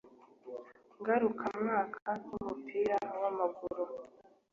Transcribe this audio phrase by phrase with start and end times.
[0.99, 3.83] ngarukamwaka ry umupira w amaguru